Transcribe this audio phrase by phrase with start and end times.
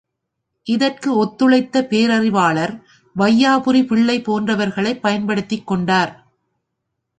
[0.67, 2.73] இதற்கு ஒத்துழைத்த பேரறிவாளர்
[3.15, 6.13] வையாபுரி பிள்ளை போன்றவர்களைப் பயன்படுத்திக் கொண்டார்.